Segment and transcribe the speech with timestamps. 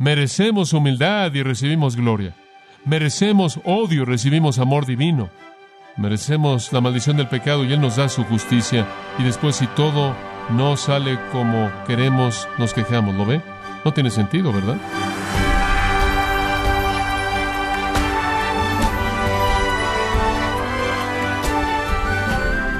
[0.00, 2.32] Merecemos humildad y recibimos gloria.
[2.84, 5.28] Merecemos odio y recibimos amor divino.
[5.96, 8.86] Merecemos la maldición del pecado y Él nos da su justicia.
[9.18, 10.14] Y después si todo
[10.50, 13.16] no sale como queremos, nos quejamos.
[13.16, 13.42] ¿Lo ve?
[13.84, 14.76] No tiene sentido, ¿verdad?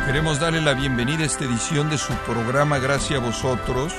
[0.07, 3.93] Queremos darle la bienvenida a esta edición de su programa Gracias a vosotros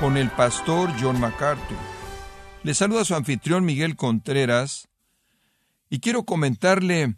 [0.00, 1.93] con el pastor John MacArthur.
[2.64, 4.88] Le saluda su anfitrión Miguel Contreras
[5.90, 7.14] y quiero comentarle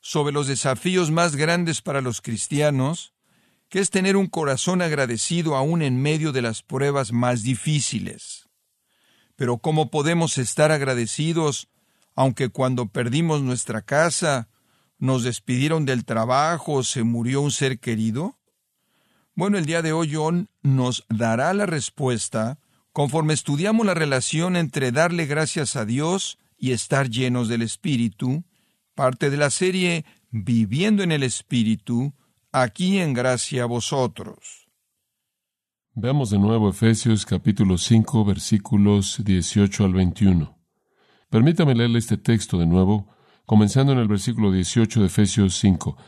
[0.00, 3.12] sobre los desafíos más grandes para los cristianos,
[3.68, 8.48] que es tener un corazón agradecido aún en medio de las pruebas más difíciles.
[9.36, 11.68] Pero ¿cómo podemos estar agradecidos
[12.14, 14.48] aunque cuando perdimos nuestra casa,
[14.96, 18.38] nos despidieron del trabajo, se murió un ser querido?
[19.34, 22.58] Bueno, el día de hoy John nos dará la respuesta
[22.96, 28.42] conforme estudiamos la relación entre darle gracias a Dios y estar llenos del Espíritu,
[28.94, 32.14] parte de la serie Viviendo en el Espíritu,
[32.52, 34.70] aquí en gracia a vosotros.
[35.92, 40.58] Veamos de nuevo Efesios capítulo 5 versículos 18 al 21.
[41.28, 45.98] Permítame leerle este texto de nuevo comenzando en el versículo 18 de Efesios 5.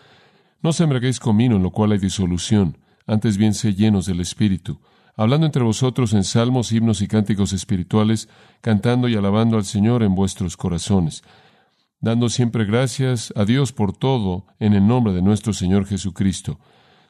[0.62, 4.20] No se embriaguéis con vino en lo cual hay disolución, antes bien sé llenos del
[4.20, 4.80] Espíritu,
[5.19, 8.28] hablando entre vosotros en salmos, himnos y cánticos espirituales,
[8.61, 11.25] cantando y alabando al Señor en vuestros corazones,
[12.00, 16.60] dando siempre gracias a Dios por todo en el nombre de nuestro Señor Jesucristo.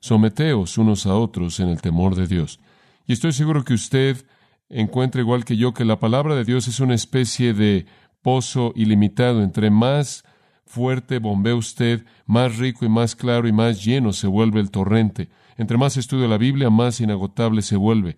[0.01, 2.61] Someteos unos a otros en el temor de Dios.
[3.07, 4.25] Y estoy seguro que usted
[4.71, 7.85] encuentra igual que yo que la palabra de Dios es una especie de
[8.23, 9.43] pozo ilimitado.
[9.43, 10.25] Entre más
[10.69, 15.29] fuerte bombea usted, más rico y más claro y más lleno se vuelve el torrente.
[15.57, 18.17] Entre más estudio la Biblia, más inagotable se vuelve.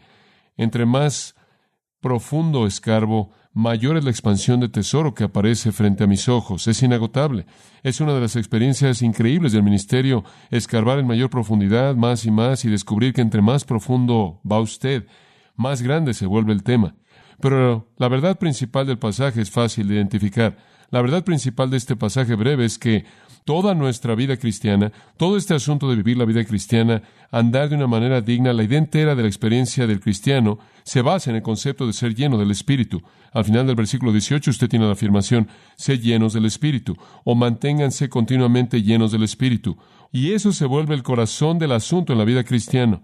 [0.57, 1.35] Entre más
[2.01, 6.67] profundo escarbo, mayor es la expansión de tesoro que aparece frente a mis ojos.
[6.67, 7.47] Es inagotable.
[7.83, 12.65] Es una de las experiencias increíbles del ministerio, escarbar en mayor profundidad, más y más,
[12.65, 15.07] y descubrir que entre más profundo va usted,
[15.57, 16.95] más grande se vuelve el tema.
[17.41, 20.57] Pero la verdad principal del pasaje es fácil de identificar.
[20.91, 23.05] La verdad principal de este pasaje breve es que
[23.45, 27.87] toda nuestra vida cristiana, todo este asunto de vivir la vida cristiana, andar de una
[27.87, 31.87] manera digna, la idea entera de la experiencia del cristiano, se basa en el concepto
[31.87, 33.03] de ser lleno del Espíritu.
[33.33, 38.09] Al final del versículo 18 usted tiene la afirmación, sé llenos del Espíritu, o manténganse
[38.09, 39.79] continuamente llenos del Espíritu.
[40.13, 43.01] Y eso se vuelve el corazón del asunto en la vida cristiana.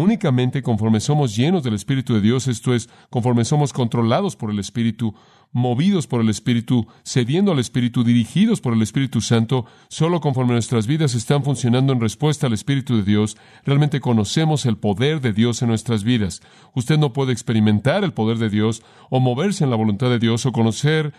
[0.00, 4.58] Únicamente conforme somos llenos del Espíritu de Dios, esto es, conforme somos controlados por el
[4.58, 5.14] Espíritu,
[5.52, 10.86] movidos por el Espíritu, cediendo al Espíritu, dirigidos por el Espíritu Santo, solo conforme nuestras
[10.86, 15.60] vidas están funcionando en respuesta al Espíritu de Dios, realmente conocemos el poder de Dios
[15.60, 16.40] en nuestras vidas.
[16.74, 20.46] Usted no puede experimentar el poder de Dios o moverse en la voluntad de Dios
[20.46, 21.12] o conocer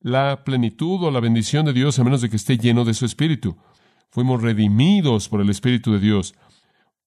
[0.00, 3.04] la plenitud o la bendición de Dios a menos de que esté lleno de su
[3.04, 3.56] Espíritu.
[4.10, 6.34] Fuimos redimidos por el Espíritu de Dios.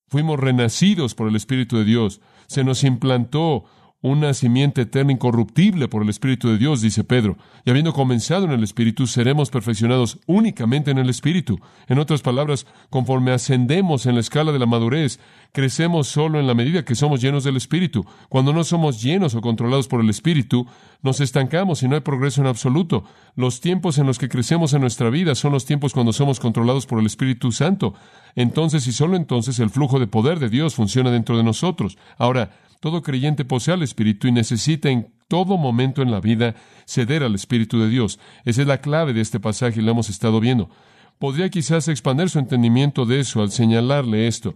[0.08, 2.22] Fuimos renacidos por el Espíritu de Dios.
[2.48, 3.66] Se nos implantó
[4.04, 7.38] una simiente eterna incorruptible por el Espíritu de Dios, dice Pedro.
[7.64, 11.60] Y habiendo comenzado en el Espíritu, seremos perfeccionados únicamente en el Espíritu.
[11.88, 15.22] En otras palabras, conforme ascendemos en la escala de la madurez,
[15.54, 18.06] crecemos solo en la medida que somos llenos del Espíritu.
[18.28, 20.68] Cuando no somos llenos o controlados por el Espíritu,
[21.02, 23.06] nos estancamos y no hay progreso en absoluto.
[23.38, 26.86] Los tiempos en los que crecemos en nuestra vida son los tiempos cuando somos controlados
[26.86, 27.94] por el Espíritu Santo.
[28.36, 31.98] Entonces y solo entonces el flujo de poder de Dios funciona dentro de nosotros.
[32.18, 32.52] Ahora,
[32.84, 36.54] todo creyente posee al Espíritu y necesita en todo momento en la vida
[36.86, 38.20] ceder al Espíritu de Dios.
[38.44, 40.70] Esa es la clave de este pasaje y lo hemos estado viendo.
[41.18, 44.54] Podría quizás expandir su entendimiento de eso al señalarle esto,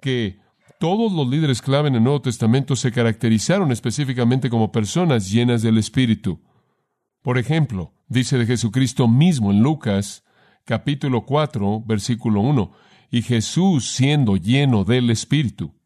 [0.00, 0.40] que
[0.80, 5.78] todos los líderes clave en el Nuevo Testamento se caracterizaron específicamente como personas llenas del
[5.78, 6.40] Espíritu.
[7.22, 10.24] Por ejemplo, dice de Jesucristo mismo en Lucas
[10.64, 12.72] capítulo 4, versículo 1,
[13.12, 15.77] y Jesús siendo lleno del Espíritu.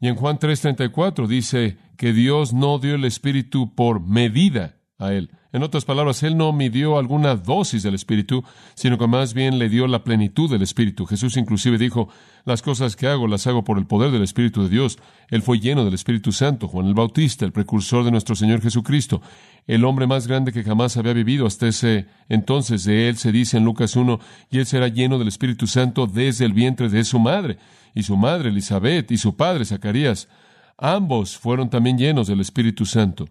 [0.00, 5.30] Y en Juan 3:34 dice que Dios no dio el Espíritu por medida a él.
[5.52, 8.44] En otras palabras, Él no midió alguna dosis del Espíritu,
[8.74, 11.06] sino que más bien le dio la plenitud del Espíritu.
[11.06, 12.08] Jesús inclusive dijo,
[12.44, 14.98] las cosas que hago las hago por el poder del Espíritu de Dios.
[15.28, 19.22] Él fue lleno del Espíritu Santo, Juan el Bautista, el precursor de nuestro Señor Jesucristo,
[19.66, 22.84] el hombre más grande que jamás había vivido hasta ese entonces.
[22.84, 24.20] De Él se dice en Lucas 1,
[24.50, 27.58] y Él será lleno del Espíritu Santo desde el vientre de su madre
[27.96, 30.28] y su madre Elizabeth y su padre Zacarías,
[30.76, 33.26] ambos fueron también llenos del Espíritu Santo.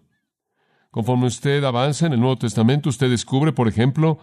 [0.96, 4.18] Conforme usted avanza en el Nuevo Testamento, usted descubre, por ejemplo,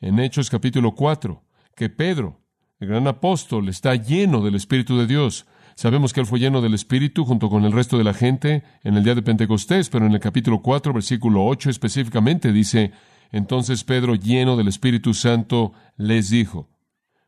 [0.00, 1.44] en Hechos capítulo 4,
[1.76, 2.40] que Pedro,
[2.80, 5.46] el gran apóstol, está lleno del Espíritu de Dios.
[5.76, 8.96] Sabemos que él fue lleno del Espíritu junto con el resto de la gente en
[8.96, 12.90] el día de Pentecostés, pero en el capítulo 4, versículo 8 específicamente dice,
[13.30, 16.68] entonces Pedro, lleno del Espíritu Santo, les dijo,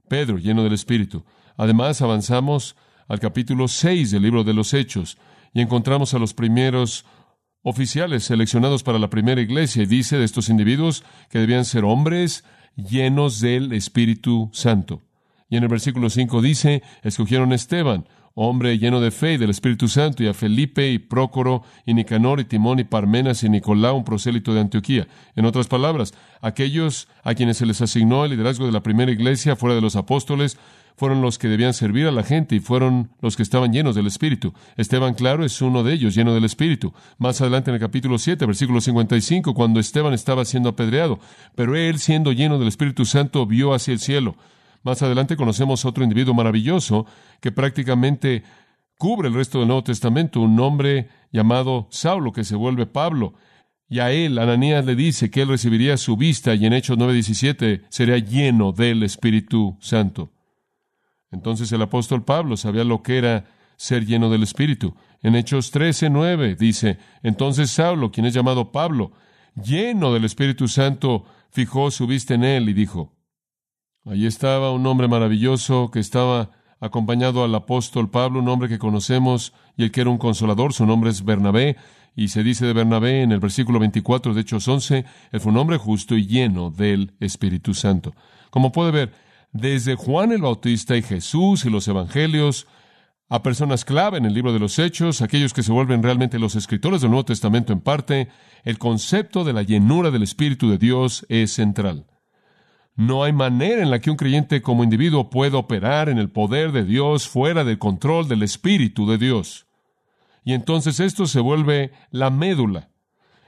[0.09, 1.25] Pedro, lleno del Espíritu.
[1.57, 2.75] Además, avanzamos
[3.07, 5.17] al capítulo 6 del libro de los Hechos
[5.53, 7.07] y encontramos a los primeros
[7.65, 12.45] oficiales seleccionados para la primera iglesia y dice de estos individuos que debían ser hombres
[12.77, 15.03] llenos del Espíritu Santo.
[15.49, 19.51] Y en el versículo 5 dice, escogieron a Esteban, hombre lleno de fe y del
[19.51, 23.95] Espíritu Santo, y a Felipe y Prócoro y Nicanor y Timón y Parmenas y Nicolás,
[23.95, 25.09] un prosélito de Antioquía.
[25.35, 26.13] En otras palabras,
[26.43, 29.97] aquellos a quienes se les asignó el liderazgo de la primera iglesia fuera de los
[29.97, 30.59] apóstoles
[30.97, 34.07] fueron los que debían servir a la gente y fueron los que estaban llenos del
[34.07, 34.55] Espíritu.
[34.77, 36.93] Esteban, claro, es uno de ellos, lleno del Espíritu.
[37.19, 41.19] Más adelante en el capítulo 7, versículo 55, cuando Esteban estaba siendo apedreado,
[41.55, 44.37] pero él, siendo lleno del Espíritu Santo, vio hacia el cielo.
[44.85, 47.07] Más adelante conocemos otro individuo maravilloso
[47.41, 48.43] que prácticamente
[48.99, 53.35] cubre el resto del Nuevo Testamento, un hombre llamado Saulo, que se vuelve Pablo.
[53.89, 57.83] Y a él, Ananías le dice que él recibiría su vista y en Hechos 9:17
[57.89, 60.34] sería lleno del Espíritu Santo.
[61.35, 63.45] Entonces el apóstol Pablo sabía lo que era
[63.77, 64.95] ser lleno del Espíritu.
[65.21, 69.13] En Hechos 13, 9 dice, entonces Saulo, quien es llamado Pablo,
[69.55, 73.13] lleno del Espíritu Santo, fijó su vista en él y dijo,
[74.05, 76.51] allí estaba un hombre maravilloso que estaba
[76.81, 80.87] acompañado al apóstol Pablo, un hombre que conocemos y el que era un consolador, su
[80.87, 81.77] nombre es Bernabé,
[82.15, 85.59] y se dice de Bernabé en el versículo 24 de Hechos 11, él fue un
[85.59, 88.15] hombre justo y lleno del Espíritu Santo.
[88.51, 89.13] Como puede ver,
[89.55, 92.67] desde Juan el Bautista y Jesús y los Evangelios,
[93.29, 96.57] a personas clave en el libro de los Hechos, aquellos que se vuelven realmente los
[96.57, 98.29] escritores del Nuevo Testamento en parte,
[98.65, 102.07] el concepto de la llenura del Espíritu de Dios es central.
[102.97, 106.73] No hay manera en la que un creyente como individuo pueda operar en el poder
[106.73, 109.67] de Dios fuera del control del Espíritu de Dios.
[110.45, 112.91] Y entonces esto se vuelve la médula.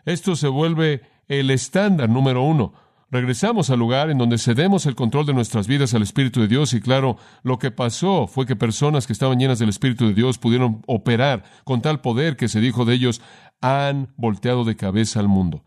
[0.05, 2.75] Esto se vuelve el estándar número uno.
[3.08, 6.75] Regresamos al lugar en donde cedemos el control de nuestras vidas al Espíritu de Dios
[6.75, 10.38] y claro, lo que pasó fue que personas que estaban llenas del Espíritu de Dios
[10.38, 13.23] pudieron operar con tal poder que se dijo de ellos,
[13.61, 15.64] han volteado de cabeza al mundo.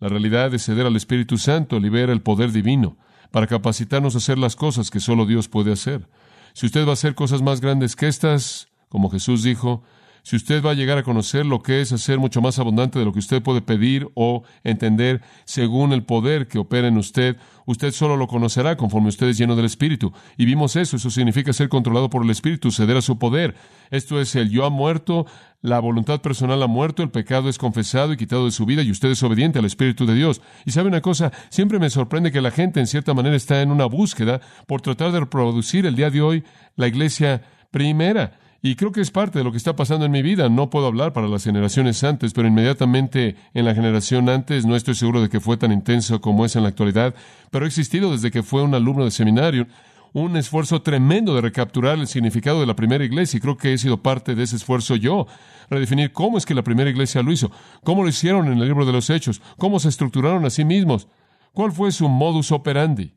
[0.00, 2.98] La realidad de ceder al Espíritu Santo libera el poder divino
[3.30, 6.10] para capacitarnos a hacer las cosas que solo Dios puede hacer.
[6.52, 9.82] Si usted va a hacer cosas más grandes que estas, como Jesús dijo,
[10.22, 13.04] si usted va a llegar a conocer lo que es hacer mucho más abundante de
[13.04, 17.36] lo que usted puede pedir o entender según el poder que opera en usted,
[17.66, 20.12] usted solo lo conocerá conforme usted es lleno del Espíritu.
[20.36, 23.56] Y vimos eso, eso significa ser controlado por el Espíritu, ceder a su poder.
[23.90, 25.26] Esto es el yo ha muerto,
[25.60, 28.90] la voluntad personal ha muerto, el pecado es confesado y quitado de su vida y
[28.90, 30.40] usted es obediente al Espíritu de Dios.
[30.64, 33.72] Y sabe una cosa, siempre me sorprende que la gente en cierta manera está en
[33.72, 36.44] una búsqueda por tratar de reproducir el día de hoy
[36.76, 37.42] la iglesia
[37.72, 38.38] primera.
[38.64, 40.48] Y creo que es parte de lo que está pasando en mi vida.
[40.48, 44.94] No puedo hablar para las generaciones antes, pero inmediatamente en la generación antes no estoy
[44.94, 47.12] seguro de que fue tan intenso como es en la actualidad,
[47.50, 49.66] pero ha existido desde que fue un alumno de seminario
[50.12, 53.78] un esfuerzo tremendo de recapturar el significado de la primera iglesia y creo que he
[53.78, 55.26] sido parte de ese esfuerzo yo,
[55.70, 57.50] redefinir cómo es que la primera iglesia lo hizo,
[57.82, 61.08] cómo lo hicieron en el libro de los hechos, cómo se estructuraron a sí mismos,
[61.54, 63.14] cuál fue su modus operandi,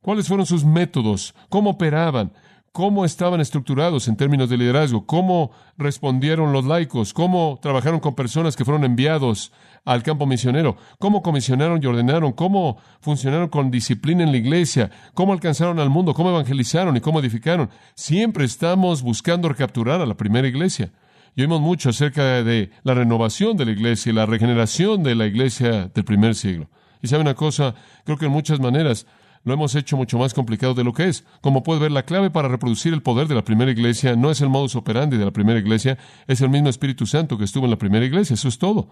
[0.00, 2.32] cuáles fueron sus métodos, cómo operaban,
[2.72, 8.54] cómo estaban estructurados en términos de liderazgo, cómo respondieron los laicos, cómo trabajaron con personas
[8.54, 9.52] que fueron enviados
[9.84, 15.32] al campo misionero, cómo comisionaron y ordenaron, cómo funcionaron con disciplina en la iglesia, cómo
[15.32, 17.70] alcanzaron al mundo, cómo evangelizaron y cómo edificaron.
[17.94, 20.92] Siempre estamos buscando recapturar a la primera iglesia.
[21.34, 25.26] Y oímos mucho acerca de la renovación de la iglesia y la regeneración de la
[25.26, 26.68] iglesia del primer siglo.
[27.02, 27.74] Y sabe una cosa,
[28.04, 29.06] creo que en muchas maneras
[29.42, 31.24] lo hemos hecho mucho más complicado de lo que es.
[31.40, 34.40] Como puede ver, la clave para reproducir el poder de la primera iglesia no es
[34.40, 37.70] el modus operandi de la primera iglesia, es el mismo Espíritu Santo que estuvo en
[37.70, 38.34] la primera iglesia.
[38.34, 38.90] Eso es todo.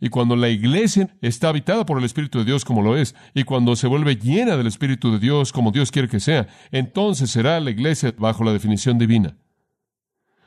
[0.00, 3.44] Y cuando la iglesia está habitada por el Espíritu de Dios como lo es, y
[3.44, 7.60] cuando se vuelve llena del Espíritu de Dios como Dios quiere que sea, entonces será
[7.60, 9.36] la iglesia bajo la definición divina.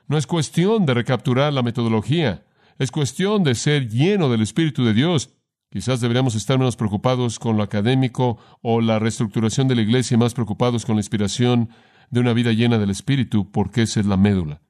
[0.08, 2.46] No es cuestión de recapturar la metodología,
[2.78, 5.30] es cuestión de ser lleno del Espíritu de Dios
[5.76, 10.18] Quizás deberíamos estar menos preocupados con lo académico o la reestructuración de la iglesia y
[10.18, 11.68] más preocupados con la inspiración
[12.10, 14.62] de una vida llena del Espíritu, porque esa es la médula.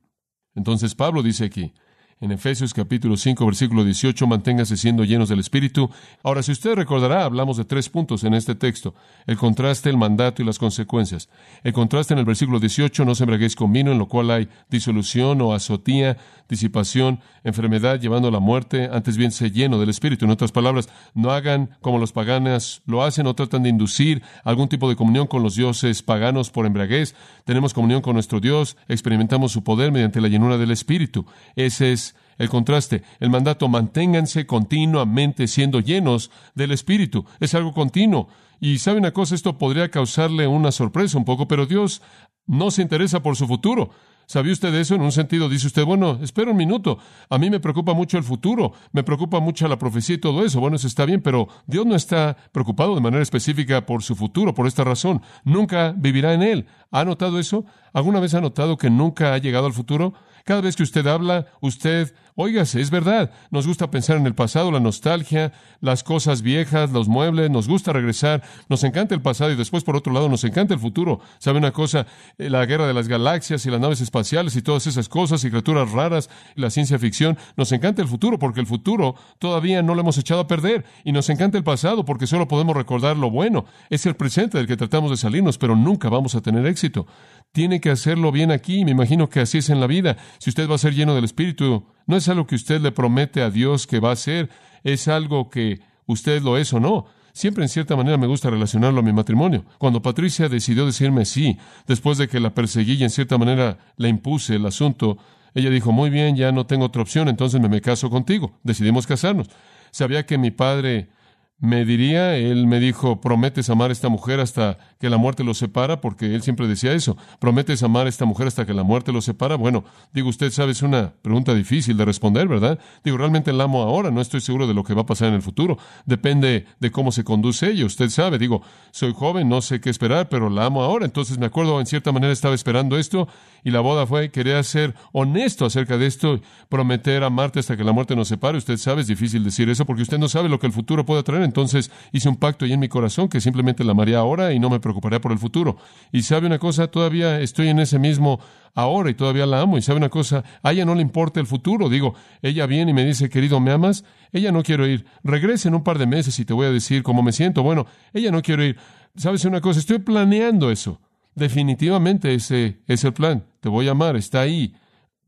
[0.55, 1.75] Entonces Pablo dice aquí,
[2.21, 5.89] en Efesios capítulo 5, versículo 18, manténgase siendo llenos del Espíritu.
[6.23, 8.95] Ahora, si usted recordará, hablamos de tres puntos en este texto.
[9.27, 11.29] El contraste, el mandato y las consecuencias.
[11.63, 15.41] El contraste en el versículo 18, no se con vino, en lo cual hay disolución
[15.41, 16.17] o azotía,
[16.47, 18.89] disipación, enfermedad, llevando a la muerte.
[18.91, 20.23] Antes bien, se lleno del Espíritu.
[20.23, 24.69] En otras palabras, no hagan como los paganos lo hacen o tratan de inducir algún
[24.69, 27.15] tipo de comunión con los dioses paganos por embriaguez.
[27.43, 31.25] Tenemos comunión con nuestro Dios, experimentamos su poder mediante la llenura del Espíritu.
[31.55, 32.04] Ese es
[32.37, 37.25] el contraste, el mandato, manténganse continuamente siendo llenos del Espíritu.
[37.39, 38.27] Es algo continuo.
[38.59, 42.01] Y sabe una cosa, esto podría causarle una sorpresa un poco, pero Dios
[42.47, 43.91] no se interesa por su futuro.
[44.27, 44.95] ¿Sabía usted eso?
[44.95, 46.97] En un sentido, dice usted, bueno, espera un minuto.
[47.29, 50.59] A mí me preocupa mucho el futuro, me preocupa mucho la profecía y todo eso.
[50.59, 54.55] Bueno, eso está bien, pero Dios no está preocupado de manera específica por su futuro,
[54.55, 55.21] por esta razón.
[55.43, 56.65] Nunca vivirá en él.
[56.89, 57.65] ¿Ha notado eso?
[57.93, 60.13] ¿Alguna vez ha notado que nunca ha llegado al futuro?
[60.45, 64.69] Cada vez que usted habla, usted, óigase, es verdad, nos gusta pensar en el pasado,
[64.69, 69.55] la nostalgia, las cosas viejas, los muebles, nos gusta regresar, nos encanta el pasado y
[69.55, 71.19] después, por otro lado, nos encanta el futuro.
[71.39, 72.05] ¿Sabe una cosa?
[72.37, 75.49] Eh, la guerra de las galaxias y las naves espaciales y todas esas cosas y
[75.49, 79.95] criaturas raras y la ciencia ficción, nos encanta el futuro porque el futuro todavía no
[79.95, 83.31] lo hemos echado a perder y nos encanta el pasado porque solo podemos recordar lo
[83.31, 83.65] bueno.
[83.89, 87.07] Es el presente del que tratamos de salirnos, pero nunca vamos a tener éxito.
[87.51, 90.17] Tiene que hacerlo bien aquí, me imagino que así es en la vida.
[90.39, 93.41] Si usted va a ser lleno del Espíritu, no es algo que usted le promete
[93.41, 94.49] a Dios que va a ser,
[94.83, 97.05] es algo que usted lo es o no.
[97.33, 99.65] Siempre en cierta manera me gusta relacionarlo a mi matrimonio.
[99.77, 104.07] Cuando Patricia decidió decirme sí, después de que la perseguí y en cierta manera le
[104.07, 105.17] impuse el asunto,
[105.53, 108.57] ella dijo, muy bien, ya no tengo otra opción, entonces me, me caso contigo.
[108.63, 109.49] Decidimos casarnos.
[109.91, 111.09] Sabía que mi padre
[111.57, 115.57] me diría, él me dijo, prometes amar a esta mujer hasta que la muerte los
[115.57, 119.13] separa, porque él siempre decía eso, prometes amar a esta mujer hasta que la muerte
[119.13, 119.55] los separa.
[119.55, 122.77] Bueno, digo, usted sabe, es una pregunta difícil de responder, ¿verdad?
[123.05, 125.35] Digo, realmente la amo ahora, no estoy seguro de lo que va a pasar en
[125.35, 129.79] el futuro, depende de cómo se conduce ella, usted sabe, digo, soy joven, no sé
[129.79, 133.29] qué esperar, pero la amo ahora, entonces me acuerdo, en cierta manera estaba esperando esto,
[133.63, 137.93] y la boda fue, quería ser honesto acerca de esto, prometer amarte hasta que la
[137.93, 140.67] muerte nos separe, usted sabe, es difícil decir eso, porque usted no sabe lo que
[140.67, 143.91] el futuro puede traer, entonces hice un pacto ahí en mi corazón que simplemente la
[143.91, 145.77] amaría ahora y no me preocuparía por el futuro.
[146.11, 148.39] Y sabe una cosa, todavía estoy en ese mismo
[148.73, 149.77] ahora y todavía la amo.
[149.77, 151.89] Y sabe una cosa, a ella no le importa el futuro.
[151.89, 154.03] Digo, ella viene y me dice, querido, ¿me amas?
[154.31, 155.05] Ella no quiero ir.
[155.23, 157.63] Regrese en un par de meses y te voy a decir cómo me siento.
[157.63, 158.77] Bueno, ella no quiero ir.
[159.15, 159.79] ¿Sabes una cosa?
[159.79, 161.01] Estoy planeando eso.
[161.33, 163.45] Definitivamente ese es el plan.
[163.61, 164.75] Te voy a amar, está ahí.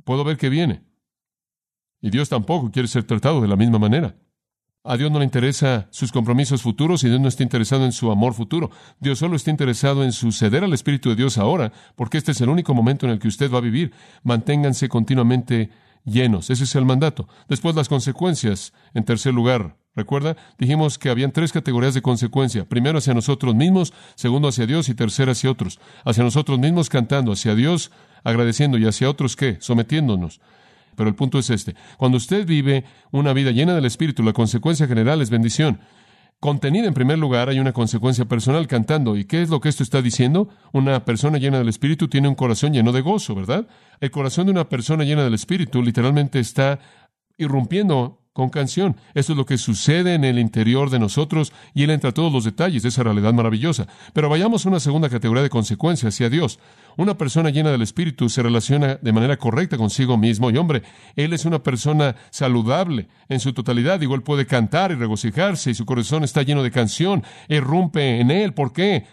[0.03, 0.83] Puedo ver que viene.
[2.01, 4.15] Y Dios tampoco quiere ser tratado de la misma manera.
[4.89, 8.09] A Dios no le interesa sus compromisos futuros y Dios no está interesado en su
[8.09, 8.71] amor futuro.
[9.01, 12.47] Dios solo está interesado en suceder al Espíritu de Dios ahora, porque este es el
[12.47, 13.91] único momento en el que usted va a vivir.
[14.23, 15.71] Manténganse continuamente
[16.05, 16.49] llenos.
[16.49, 17.27] Ese es el mandato.
[17.49, 18.71] Después las consecuencias.
[18.93, 20.37] En tercer lugar, ¿recuerda?
[20.57, 22.63] Dijimos que habían tres categorías de consecuencia.
[22.63, 25.81] Primero hacia nosotros mismos, segundo hacia Dios y tercero hacia otros.
[26.05, 27.91] Hacia nosotros mismos cantando, hacia Dios
[28.23, 29.57] agradeciendo y hacia otros qué?
[29.59, 30.39] Sometiéndonos.
[30.97, 31.75] Pero el punto es este.
[31.97, 35.79] Cuando usted vive una vida llena del Espíritu, la consecuencia general es bendición.
[36.39, 39.15] Contenida en primer lugar hay una consecuencia personal cantando.
[39.15, 40.49] ¿Y qué es lo que esto está diciendo?
[40.73, 43.67] Una persona llena del Espíritu tiene un corazón lleno de gozo, ¿verdad?
[43.99, 46.79] El corazón de una persona llena del Espíritu literalmente está
[47.37, 48.95] irrumpiendo con canción.
[49.15, 52.31] Esto es lo que sucede en el interior de nosotros y Él entra a todos
[52.31, 53.87] los detalles de esa realidad maravillosa.
[54.13, 56.59] Pero vayamos a una segunda categoría de consecuencias hacia Dios.
[56.97, 60.83] Una persona llena del Espíritu se relaciona de manera correcta consigo mismo y hombre,
[61.15, 63.99] Él es una persona saludable en su totalidad.
[63.99, 68.29] Digo, Él puede cantar y regocijarse y su corazón está lleno de canción, irrumpe en
[68.29, 68.53] Él.
[68.53, 69.07] ¿Por qué?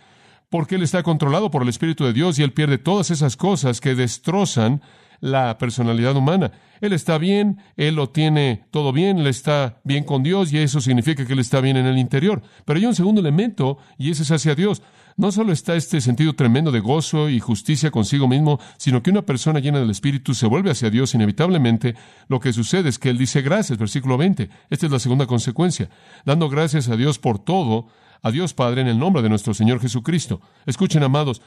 [0.51, 3.81] Porque Él está controlado por el Espíritu de Dios y Él pierde todas esas cosas
[3.81, 4.83] que destrozan
[5.25, 6.53] la personalidad humana.
[6.83, 10.83] Él está bien, él lo tiene todo bien, él está bien con Dios y eso
[10.83, 12.43] significa que él está bien en el interior.
[12.67, 14.83] Pero hay un segundo elemento y ese es hacia Dios.
[15.17, 19.23] No solo está este sentido tremendo de gozo y justicia consigo mismo, sino que una
[19.23, 21.95] persona llena del Espíritu se vuelve hacia Dios inevitablemente.
[22.29, 24.51] Lo que sucede es que él dice gracias, versículo 20.
[24.69, 25.89] Esta es la segunda consecuencia.
[26.27, 27.87] Dando gracias a Dios por todo,
[28.25, 30.43] a Dios Padre en el nombre de nuestro Señor Jesucristo.
[30.67, 31.41] Escuchen, amados,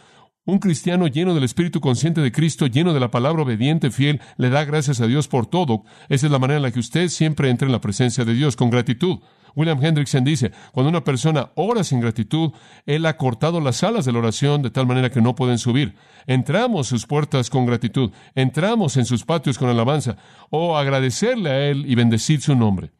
[0.47, 4.49] un cristiano lleno del Espíritu consciente de Cristo, lleno de la palabra obediente, fiel, le
[4.49, 5.83] da gracias a Dios por todo.
[6.07, 8.55] Esa es la manera en la que usted siempre entra en la presencia de Dios,
[8.55, 9.19] con gratitud.
[9.55, 12.51] William Hendrickson dice, cuando una persona ora sin gratitud,
[12.85, 15.95] Él ha cortado las alas de la oración de tal manera que no pueden subir.
[16.27, 20.15] Entramos sus puertas con gratitud, entramos en sus patios con alabanza,
[20.49, 22.93] o agradecerle a Él y bendecir su nombre.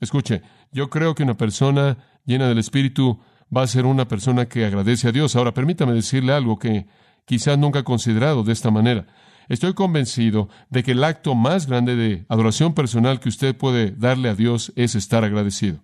[0.00, 3.20] Escuche, yo creo que una persona llena del Espíritu
[3.54, 5.36] va a ser una persona que agradece a Dios.
[5.36, 6.86] Ahora, permítame decirle algo que
[7.24, 9.06] quizás nunca ha considerado de esta manera.
[9.48, 14.28] Estoy convencido de que el acto más grande de adoración personal que usted puede darle
[14.28, 15.80] a Dios es estar agradecido.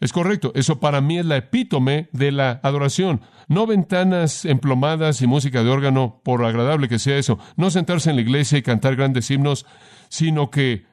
[0.00, 3.20] Es correcto, eso para mí es la epítome de la adoración.
[3.46, 7.38] No ventanas emplomadas y música de órgano, por agradable que sea eso.
[7.56, 9.64] No sentarse en la iglesia y cantar grandes himnos,
[10.08, 10.86] sino que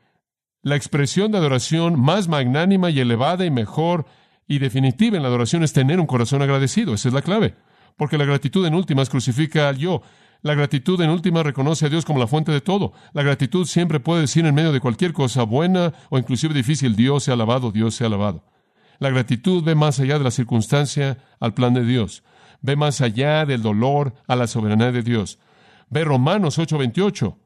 [0.62, 4.06] la expresión de adoración más magnánima y elevada y mejor
[4.50, 6.96] y definitiva en la adoración es tener un corazón agradecido.
[6.96, 7.53] Esa es la clave.
[7.96, 10.01] Porque la gratitud en últimas crucifica al yo.
[10.41, 12.94] La gratitud en última reconoce a Dios como la fuente de todo.
[13.13, 17.25] La gratitud siempre puede decir en medio de cualquier cosa buena o inclusive difícil, Dios
[17.25, 18.44] sea alabado, Dios sea alabado.
[18.98, 22.24] La gratitud ve más allá de la circunstancia al plan de Dios.
[22.62, 25.38] Ve más allá del dolor a la soberanía de Dios.
[25.89, 27.38] Ve Romanos 8:28.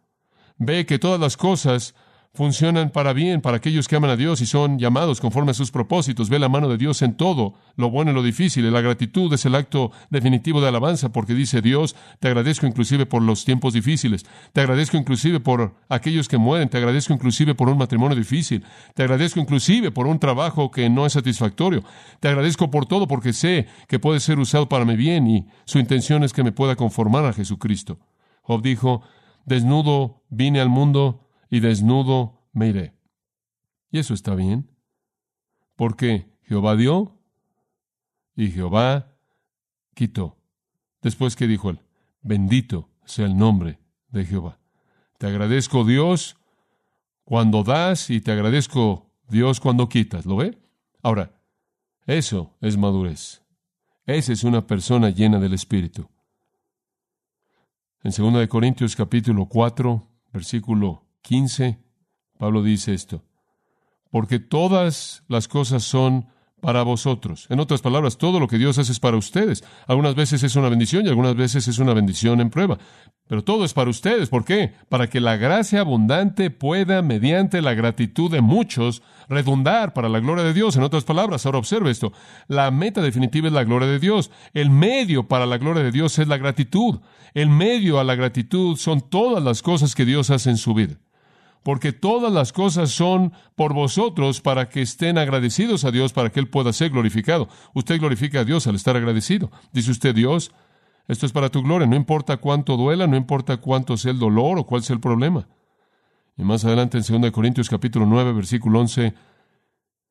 [0.57, 1.95] Ve que todas las cosas
[2.35, 5.69] funcionan para bien para aquellos que aman a Dios y son llamados conforme a sus
[5.69, 6.29] propósitos.
[6.29, 8.65] Ve la mano de Dios en todo, lo bueno y lo difícil.
[8.65, 13.05] Y la gratitud es el acto definitivo de alabanza porque dice Dios, te agradezco inclusive
[13.05, 17.69] por los tiempos difíciles, te agradezco inclusive por aquellos que mueren, te agradezco inclusive por
[17.69, 18.63] un matrimonio difícil,
[18.95, 21.83] te agradezco inclusive por un trabajo que no es satisfactorio,
[22.19, 25.77] te agradezco por todo porque sé que puede ser usado para mi bien y su
[25.77, 27.99] intención es que me pueda conformar a Jesucristo.
[28.41, 29.03] Job dijo,
[29.45, 31.22] desnudo vine al mundo
[31.53, 32.95] y desnudo me iré.
[33.91, 34.71] Y eso está bien,
[35.75, 37.15] porque Jehová dio
[38.35, 39.13] y Jehová
[39.93, 40.35] quitó.
[41.03, 41.79] Después que dijo él,
[42.23, 43.77] bendito sea el nombre
[44.09, 44.57] de Jehová.
[45.19, 46.37] Te agradezco Dios
[47.23, 50.25] cuando das y te agradezco Dios cuando quitas.
[50.25, 50.57] ¿Lo ve?
[51.03, 51.39] Ahora,
[52.07, 53.43] eso es madurez.
[54.07, 56.09] Esa es una persona llena del Espíritu.
[58.01, 61.79] En 2 Corintios capítulo 4, versículo 15,
[62.37, 63.23] Pablo dice esto,
[64.11, 66.27] porque todas las cosas son
[66.63, 67.45] para vosotros.
[67.49, 69.65] En otras palabras, todo lo que Dios hace es para ustedes.
[69.85, 72.77] Algunas veces es una bendición y algunas veces es una bendición en prueba.
[73.27, 74.29] Pero todo es para ustedes.
[74.29, 74.73] ¿Por qué?
[74.87, 80.45] Para que la gracia abundante pueda, mediante la gratitud de muchos, redundar para la gloria
[80.45, 80.77] de Dios.
[80.77, 82.13] En otras palabras, ahora observe esto.
[82.47, 84.31] La meta definitiva es la gloria de Dios.
[84.53, 87.01] El medio para la gloria de Dios es la gratitud.
[87.33, 90.97] El medio a la gratitud son todas las cosas que Dios hace en su vida
[91.63, 96.39] porque todas las cosas son por vosotros para que estén agradecidos a Dios, para que
[96.39, 97.47] Él pueda ser glorificado.
[97.73, 99.49] Usted glorifica a Dios al estar agradecido.
[99.71, 100.51] Dice usted, Dios,
[101.07, 104.59] esto es para tu gloria, no importa cuánto duela, no importa cuánto sea el dolor
[104.59, 105.47] o cuál sea el problema.
[106.37, 109.13] Y más adelante en 2 Corintios capítulo 9, versículo 11,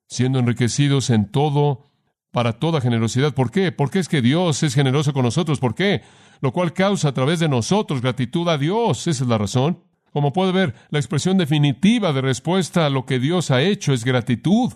[0.06, 1.84] siendo enriquecidos en todo
[2.30, 3.34] para toda generosidad.
[3.34, 3.72] ¿Por qué?
[3.72, 5.60] Porque es que Dios es generoso con nosotros.
[5.60, 6.02] ¿Por qué?
[6.40, 9.06] Lo cual causa a través de nosotros gratitud a Dios.
[9.06, 9.78] Esa es la razón.
[10.12, 14.04] Como puede ver, la expresión definitiva de respuesta a lo que Dios ha hecho es
[14.04, 14.72] gratitud.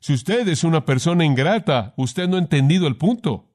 [0.00, 3.52] Si usted es una persona ingrata, usted no ha entendido el punto.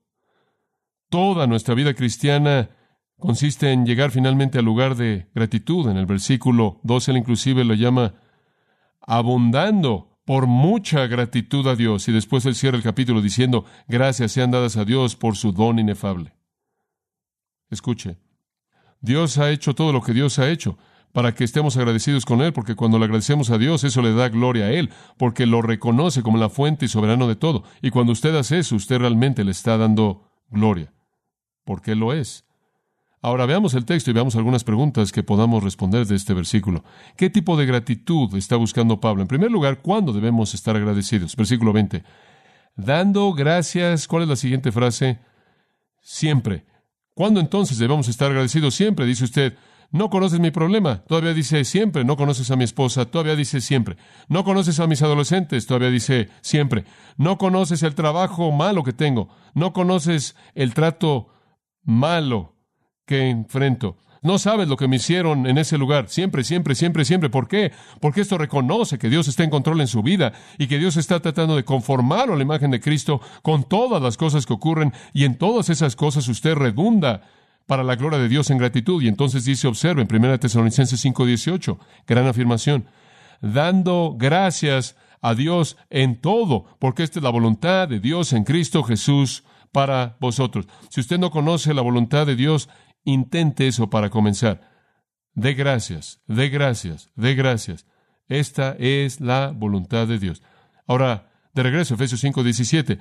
[1.10, 2.70] Toda nuestra vida cristiana
[3.18, 5.90] consiste en llegar finalmente al lugar de gratitud.
[5.90, 8.16] En el versículo 12 él inclusive lo llama
[9.02, 12.08] abundando por mucha gratitud a Dios.
[12.08, 15.80] Y después él cierra el capítulo diciendo, gracias sean dadas a Dios por su don
[15.80, 16.34] inefable.
[17.70, 18.18] Escuche,
[19.02, 20.78] Dios ha hecho todo lo que Dios ha hecho
[21.12, 24.30] para que estemos agradecidos con Él, porque cuando le agradecemos a Dios, eso le da
[24.30, 27.64] gloria a Él, porque lo reconoce como la fuente y soberano de todo.
[27.82, 30.94] Y cuando usted hace eso, usted realmente le está dando gloria,
[31.66, 32.46] porque Él lo es.
[33.22, 36.86] Ahora veamos el texto y veamos algunas preguntas que podamos responder de este versículo.
[37.18, 39.22] ¿Qué tipo de gratitud está buscando Pablo?
[39.22, 41.36] En primer lugar, ¿cuándo debemos estar agradecidos?
[41.36, 42.04] Versículo 20.
[42.78, 45.20] Dando gracias, ¿cuál es la siguiente frase?
[46.00, 46.69] Siempre.
[47.20, 48.76] ¿Cuándo entonces debemos estar agradecidos?
[48.76, 49.58] Siempre, dice usted.
[49.92, 51.04] No conoces mi problema.
[51.04, 52.06] Todavía dice siempre.
[52.06, 53.08] No conoces a mi esposa.
[53.08, 53.98] Todavía dice siempre.
[54.30, 55.68] No conoces a mis adolescentes.
[55.68, 56.86] Todavía dice siempre.
[57.18, 59.28] No conoces el trabajo malo que tengo.
[59.54, 61.28] No conoces el trato
[61.84, 62.56] malo
[63.06, 63.98] que enfrento.
[64.22, 66.10] No sabes lo que me hicieron en ese lugar.
[66.10, 67.30] Siempre, siempre, siempre, siempre.
[67.30, 67.72] ¿Por qué?
[68.02, 71.20] Porque esto reconoce que Dios está en control en su vida y que Dios está
[71.20, 75.26] tratando de conformar a la imagen de Cristo con todas las cosas que ocurren y
[75.26, 77.22] en todas esas cosas usted redunda
[77.66, 79.02] para la gloria de Dios en gratitud.
[79.02, 81.78] Y entonces dice, observe en 1 Tesalonicenses 5:18,
[82.08, 82.86] gran afirmación,
[83.42, 88.84] dando gracias a Dios en todo, porque esta es la voluntad de Dios en Cristo
[88.84, 90.68] Jesús para vosotros.
[90.90, 92.70] Si usted no conoce la voluntad de Dios,
[93.04, 94.62] Intente eso para comenzar.
[95.34, 97.86] De gracias, de gracias, de gracias.
[98.28, 100.44] Esta es la voluntad de Dios.
[100.86, 103.00] Ahora, de regreso, Efesios 5, 17.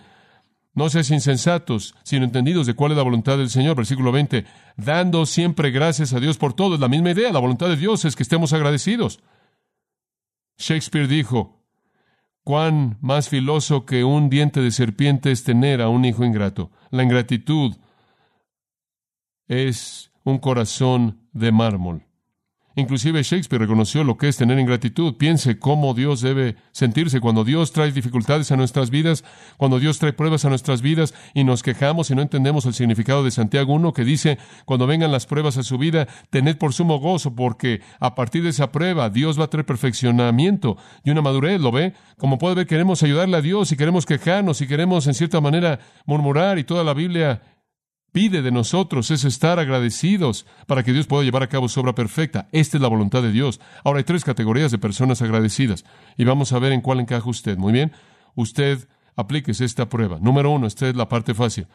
[0.75, 3.77] No seas insensatos, sino entendidos de cuál es la voluntad del Señor.
[3.77, 4.47] Versículo 20.
[4.77, 6.75] Dando siempre gracias a Dios por todo.
[6.75, 7.33] Es la misma idea.
[7.33, 9.21] La voluntad de Dios es que estemos agradecidos.
[10.57, 11.58] Shakespeare dijo,
[12.49, 16.71] cuán más filoso que un diente de serpiente es tener a un hijo ingrato.
[16.89, 17.77] La ingratitud
[19.49, 22.08] es un corazón de mármol.
[22.79, 25.17] Inclusive Shakespeare reconoció lo que es tener ingratitud.
[25.17, 29.25] Piense cómo Dios debe sentirse cuando Dios trae dificultades a nuestras vidas,
[29.57, 33.25] cuando Dios trae pruebas a nuestras vidas y nos quejamos y no entendemos el significado
[33.25, 37.01] de Santiago 1 que dice, cuando vengan las pruebas a su vida, tened por sumo
[37.01, 41.61] gozo porque a partir de esa prueba Dios va a traer perfeccionamiento y una madurez,
[41.61, 41.95] ¿lo ve?
[42.17, 45.81] Como puede ver, queremos ayudarle a Dios y queremos quejarnos y queremos en cierta manera
[46.07, 47.43] murmurar y toda la Biblia
[48.13, 51.95] pide de nosotros es estar agradecidos para que Dios pueda llevar a cabo su obra
[51.95, 52.49] perfecta.
[52.53, 53.61] Esta es la voluntad de Dios.
[53.85, 55.85] Ahora hay tres categorías de personas agradecidas
[56.17, 57.57] y vamos a ver en cuál encaja usted.
[57.57, 57.93] Muy bien,
[58.35, 60.19] usted aplíquese esta prueba.
[60.21, 61.67] Número uno, esta es la parte fácil.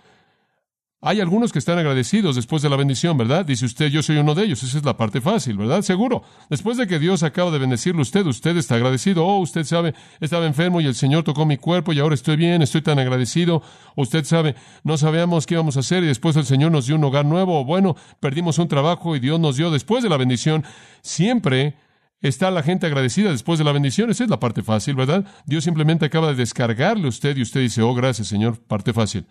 [1.05, 3.45] Hay algunos que están agradecidos después de la bendición, ¿verdad?
[3.45, 4.63] Dice usted, yo soy uno de ellos.
[4.63, 5.81] Esa es la parte fácil, ¿verdad?
[5.81, 6.23] Seguro.
[6.49, 9.25] Después de que Dios acaba de bendecirle usted, usted está agradecido.
[9.25, 12.61] Oh, usted sabe, estaba enfermo y el Señor tocó mi cuerpo y ahora estoy bien,
[12.61, 13.61] estoy tan agradecido.
[13.97, 17.03] Usted sabe, no sabíamos qué íbamos a hacer y después el Señor nos dio un
[17.03, 17.59] hogar nuevo.
[17.59, 20.63] O bueno, perdimos un trabajo y Dios nos dio después de la bendición.
[21.01, 21.75] Siempre
[22.21, 24.09] está la gente agradecida después de la bendición.
[24.09, 25.25] Esa es la parte fácil, ¿verdad?
[25.45, 29.25] Dios simplemente acaba de descargarle a usted y usted dice, oh, gracias, Señor, parte fácil.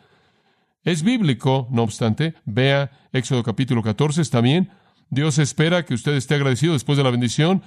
[0.85, 4.71] Es bíblico, no obstante, vea Éxodo capítulo 14, está bien.
[5.11, 7.63] Dios espera que usted esté agradecido después de la bendición.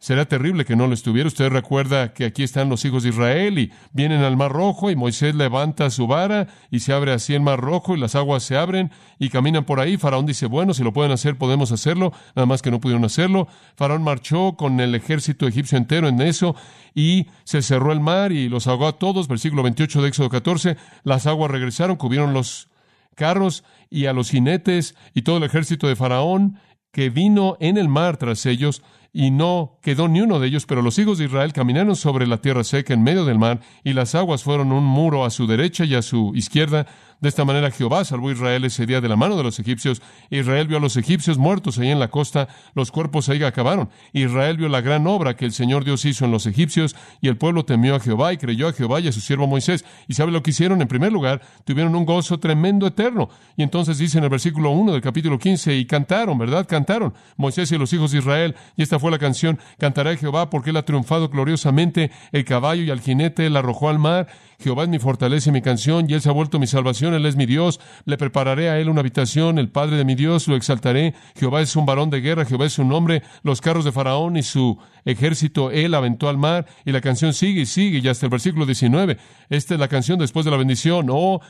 [0.00, 1.26] Será terrible que no lo estuviera.
[1.26, 4.96] Usted recuerda que aquí están los hijos de Israel y vienen al Mar Rojo y
[4.96, 8.56] Moisés levanta su vara y se abre así el Mar Rojo y las aguas se
[8.56, 9.98] abren y caminan por ahí.
[9.98, 12.14] Faraón dice, bueno, si lo pueden hacer, podemos hacerlo.
[12.34, 13.46] Nada más que no pudieron hacerlo.
[13.76, 16.56] Faraón marchó con el ejército egipcio entero en eso
[16.94, 19.28] y se cerró el mar y los ahogó a todos.
[19.28, 20.78] Versículo 28 de Éxodo 14.
[21.04, 22.70] Las aguas regresaron, cubrieron los
[23.16, 26.58] carros y a los jinetes y todo el ejército de Faraón
[26.90, 30.82] que vino en el mar tras ellos y no quedó ni uno de ellos, pero
[30.82, 34.14] los hijos de Israel caminaron sobre la tierra seca en medio del mar, y las
[34.14, 36.86] aguas fueron un muro a su derecha y a su izquierda,
[37.20, 40.00] de esta manera Jehová salvó a Israel ese día de la mano de los egipcios.
[40.30, 43.90] Israel vio a los egipcios muertos ahí en la costa, los cuerpos ahí acabaron.
[44.12, 47.36] Israel vio la gran obra que el Señor Dios hizo en los egipcios, y el
[47.36, 49.84] pueblo temió a Jehová y creyó a Jehová y a su siervo Moisés.
[50.08, 50.80] ¿Y sabe lo que hicieron?
[50.80, 53.28] En primer lugar, tuvieron un gozo tremendo eterno.
[53.56, 56.66] Y entonces dice en el versículo 1 del capítulo 15, y cantaron, ¿verdad?
[56.66, 57.12] Cantaron.
[57.36, 60.76] Moisés y los hijos de Israel, y esta fue la canción, cantará Jehová porque él
[60.76, 64.28] ha triunfado gloriosamente, el caballo y al jinete él arrojó al mar,
[64.60, 67.24] Jehová es mi fortaleza y mi canción, y Él se ha vuelto mi salvación, Él
[67.26, 70.56] es mi Dios, le prepararé a Él una habitación, el Padre de mi Dios, lo
[70.56, 74.36] exaltaré, Jehová es un varón de guerra, Jehová es su nombre, los carros de Faraón
[74.36, 78.26] y su ejército Él aventó al mar, y la canción sigue y sigue, y hasta
[78.26, 79.16] el versículo 19,
[79.48, 81.40] esta es la canción después de la bendición, oh,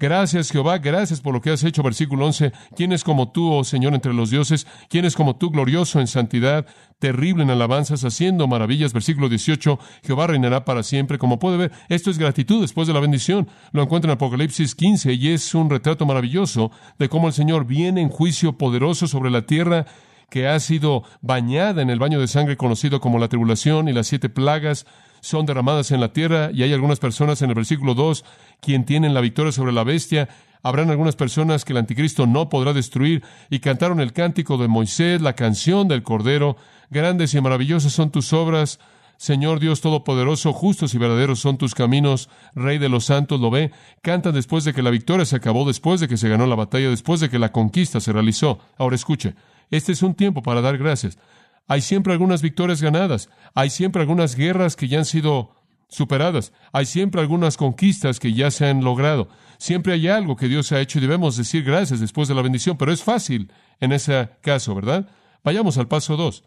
[0.00, 1.82] Gracias Jehová, gracias por lo que has hecho.
[1.82, 2.52] Versículo 11.
[2.76, 4.64] ¿Quién es como tú, oh Señor, entre los dioses?
[4.88, 6.66] ¿Quién es como tú, glorioso en santidad,
[7.00, 8.92] terrible en alabanzas, haciendo maravillas?
[8.92, 9.76] Versículo 18.
[10.04, 11.18] Jehová reinará para siempre.
[11.18, 13.48] Como puede ver, esto es gratitud después de la bendición.
[13.72, 18.00] Lo encuentra en Apocalipsis 15 y es un retrato maravilloso de cómo el Señor viene
[18.00, 19.84] en juicio poderoso sobre la tierra
[20.30, 24.06] que ha sido bañada en el baño de sangre conocido como la tribulación y las
[24.06, 24.86] siete plagas
[25.20, 28.24] son derramadas en la tierra y hay algunas personas en el versículo 2
[28.60, 30.28] quien tienen la victoria sobre la bestia.
[30.62, 35.20] Habrán algunas personas que el anticristo no podrá destruir y cantaron el cántico de Moisés,
[35.20, 36.56] la canción del Cordero.
[36.90, 38.80] Grandes y maravillosas son tus obras,
[39.18, 43.72] Señor Dios Todopoderoso, justos y verdaderos son tus caminos, Rey de los santos, lo ve.
[44.00, 46.88] Cantan después de que la victoria se acabó, después de que se ganó la batalla,
[46.88, 48.60] después de que la conquista se realizó.
[48.78, 49.34] Ahora escuche,
[49.70, 51.18] este es un tiempo para dar gracias.
[51.66, 55.54] Hay siempre algunas victorias ganadas, hay siempre algunas guerras que ya han sido
[55.88, 59.28] superadas, hay siempre algunas conquistas que ya se han logrado,
[59.58, 62.76] siempre hay algo que Dios ha hecho y debemos decir gracias después de la bendición,
[62.76, 65.08] pero es fácil en ese caso, ¿verdad?
[65.44, 66.44] Vayamos al paso dos.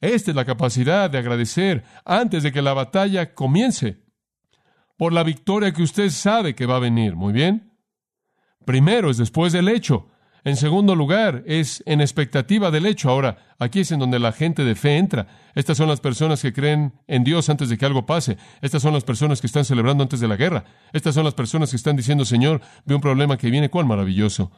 [0.00, 4.02] Esta es la capacidad de agradecer antes de que la batalla comience
[4.96, 7.16] por la victoria que usted sabe que va a venir.
[7.16, 7.72] Muy bien.
[8.64, 10.09] Primero es después del hecho.
[10.44, 13.10] En segundo lugar, es en expectativa del hecho.
[13.10, 15.26] Ahora, aquí es en donde la gente de fe entra.
[15.54, 18.38] Estas son las personas que creen en Dios antes de que algo pase.
[18.62, 20.64] Estas son las personas que están celebrando antes de la guerra.
[20.92, 24.50] Estas son las personas que están diciendo, Señor, ve un problema que viene, cuán maravilloso.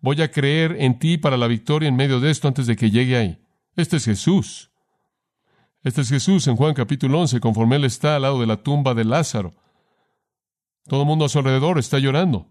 [0.00, 2.90] Voy a creer en ti para la victoria en medio de esto antes de que
[2.90, 3.38] llegue ahí.
[3.76, 4.70] Este es Jesús.
[5.82, 8.94] Este es Jesús en Juan capítulo 11, conforme Él está al lado de la tumba
[8.94, 9.54] de Lázaro.
[10.86, 12.48] Todo el mundo a su alrededor está llorando.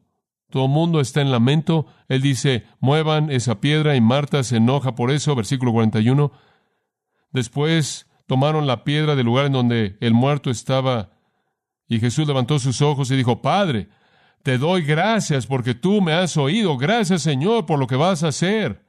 [0.49, 1.85] Todo mundo está en lamento.
[2.07, 6.31] Él dice, muevan esa piedra y Marta se enoja por eso, versículo 41.
[7.31, 11.11] Después tomaron la piedra del lugar en donde el muerto estaba
[11.87, 13.89] y Jesús levantó sus ojos y dijo, Padre,
[14.43, 16.77] te doy gracias porque tú me has oído.
[16.77, 18.85] Gracias Señor por lo que vas a hacer.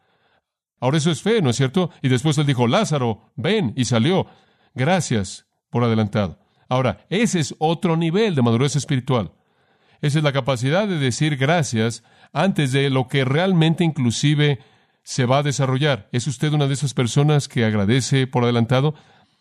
[0.78, 1.90] Ahora eso es fe, ¿no es cierto?
[2.02, 4.26] Y después él dijo, Lázaro, ven, y salió.
[4.74, 6.38] Gracias por adelantado.
[6.68, 9.32] Ahora, ese es otro nivel de madurez espiritual.
[10.02, 14.60] Esa es la capacidad de decir gracias antes de lo que realmente inclusive
[15.02, 16.08] se va a desarrollar.
[16.12, 18.94] ¿Es usted una de esas personas que agradece por adelantado?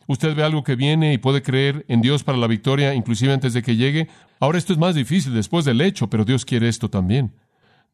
[0.08, 3.54] Usted ve algo que viene y puede creer en Dios para la victoria, inclusive antes
[3.54, 4.08] de que llegue.
[4.40, 7.36] Ahora esto es más difícil después del hecho, pero Dios quiere esto también.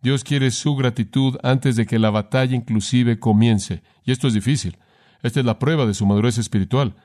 [0.01, 3.83] Dios quiere su gratitud antes de que la batalla inclusive comience.
[4.05, 4.77] Y esto es difícil.
[5.23, 6.95] Esta es la prueba de su madurez espiritual.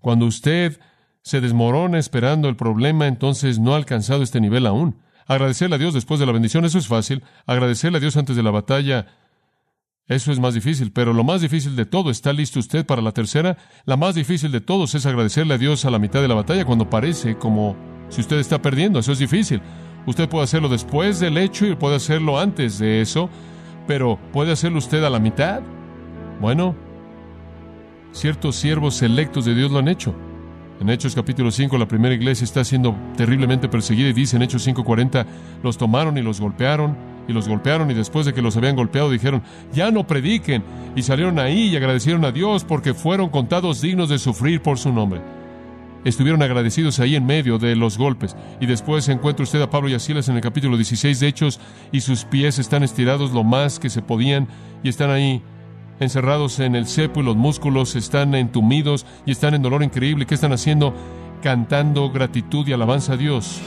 [0.00, 0.80] Cuando usted
[1.22, 4.96] se desmorona esperando el problema, entonces no ha alcanzado este nivel aún.
[5.26, 7.22] Agradecerle a Dios después de la bendición, eso es fácil.
[7.46, 9.06] Agradecerle a Dios antes de la batalla,
[10.08, 10.92] eso es más difícil.
[10.92, 13.56] Pero lo más difícil de todo, ¿está listo usted para la tercera?
[13.84, 16.64] La más difícil de todos es agradecerle a Dios a la mitad de la batalla
[16.64, 17.76] cuando parece como
[18.08, 19.00] si usted está perdiendo.
[19.00, 19.60] Eso es difícil.
[20.06, 23.28] Usted puede hacerlo después del hecho y puede hacerlo antes de eso,
[23.88, 25.60] pero ¿puede hacerlo usted a la mitad?
[26.40, 26.76] Bueno,
[28.12, 30.14] ciertos siervos selectos de Dios lo han hecho.
[30.78, 34.66] En Hechos capítulo 5, la primera iglesia está siendo terriblemente perseguida y dice en Hechos
[34.66, 35.24] 5:40,
[35.62, 39.10] los tomaron y los golpearon y los golpearon y después de que los habían golpeado
[39.10, 40.62] dijeron, ya no prediquen
[40.94, 44.92] y salieron ahí y agradecieron a Dios porque fueron contados dignos de sufrir por su
[44.92, 45.22] nombre.
[46.04, 48.36] Estuvieron agradecidos ahí en medio de los golpes.
[48.60, 51.58] Y después encuentra usted a Pablo y a Silas en el capítulo 16 de Hechos
[51.90, 54.46] y sus pies están estirados lo más que se podían
[54.84, 55.42] y están ahí
[56.00, 60.26] encerrados en el cepo y los músculos están entumidos y están en dolor increíble.
[60.26, 60.94] ¿Qué están haciendo?
[61.42, 63.60] Cantando gratitud y alabanza a Dios.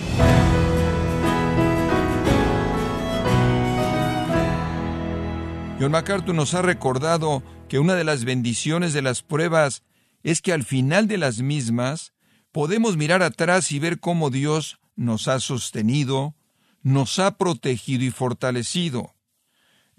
[5.80, 9.84] John MacArthur nos ha recordado que una de las bendiciones de las pruebas
[10.24, 12.14] es que al final de las mismas
[12.52, 16.36] podemos mirar atrás y ver cómo Dios nos ha sostenido,
[16.84, 19.14] nos ha protegido y fortalecido.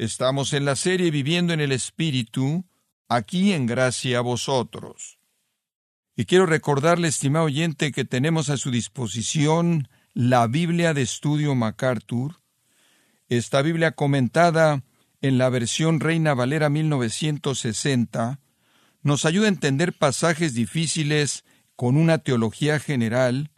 [0.00, 2.64] Estamos en la serie Viviendo en el Espíritu,
[3.06, 5.18] aquí en gracia a vosotros.
[6.16, 12.40] Y quiero recordarle, estimado oyente, que tenemos a su disposición la Biblia de Estudio MacArthur,
[13.28, 14.84] esta Biblia comentada
[15.20, 18.40] en la versión Reina Valera 1960,
[19.02, 21.44] nos ayuda a entender pasajes difíciles
[21.76, 23.50] con una teología general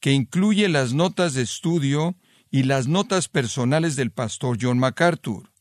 [0.00, 2.16] que incluye las notas de estudio
[2.50, 5.52] y las notas personales del pastor John MacArthur.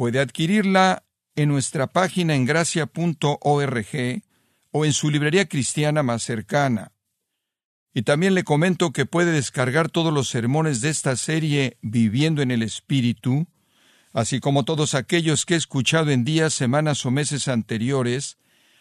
[0.00, 1.04] Puede adquirirla
[1.36, 4.22] en nuestra página en gracia.org
[4.70, 6.92] o en su librería cristiana más cercana.
[7.92, 12.50] Y también le comento que puede descargar todos los sermones de esta serie Viviendo en
[12.50, 13.46] el Espíritu,
[14.14, 18.38] así como todos aquellos que he escuchado en días, semanas o meses anteriores,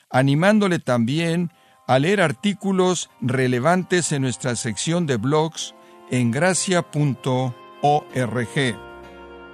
[0.09, 1.51] animándole también
[1.85, 5.75] a leer artículos relevantes en nuestra sección de blogs
[6.11, 7.49] en gracia.org.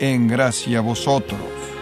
[0.00, 1.79] en gracia vosotros.